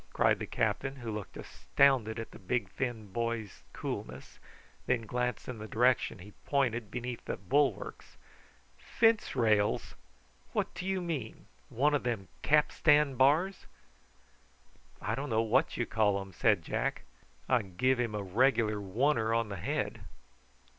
[0.13, 4.39] cried the captain, who looked astounded at the big thin boy's coolness,
[4.87, 8.17] and then glanced in the direction he pointed beneath the bulwarks.
[8.79, 9.93] "Fence rails!
[10.53, 13.67] What do you mean one of them capstan bars?"
[14.99, 17.03] "I don't know what you call 'em," said Jack.
[17.47, 20.01] "I give him a regular wunner on the head."